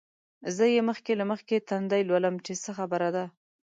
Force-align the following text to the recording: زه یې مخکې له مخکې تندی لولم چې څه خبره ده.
زه 0.55 0.65
یې 0.73 0.81
مخکې 0.89 1.11
له 1.19 1.25
مخکې 1.31 1.65
تندی 1.69 2.01
لولم 2.09 2.35
چې 2.45 2.53
څه 2.63 2.71
خبره 2.77 3.09
ده. 3.15 3.25